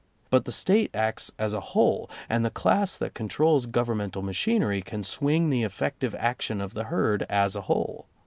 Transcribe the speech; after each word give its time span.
But 0.31 0.45
the 0.45 0.51
State 0.51 0.89
acts 0.95 1.31
as 1.37 1.53
a 1.53 1.59
whole, 1.59 2.09
and 2.27 2.43
the 2.43 2.49
class 2.49 2.97
that 2.97 3.13
controls 3.13 3.67
governmental 3.67 4.23
machinery 4.23 4.81
can 4.81 5.03
swing 5.03 5.51
the 5.51 5.61
effective 5.61 6.15
action 6.17 6.59
of 6.59 6.73
the 6.73 6.85
herd 6.85 7.21
as 7.29 7.55
a 7.55 7.61
whole. 7.61 8.07